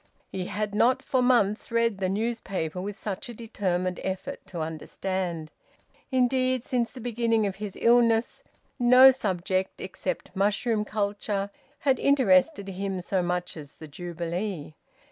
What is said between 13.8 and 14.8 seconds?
Jubilee.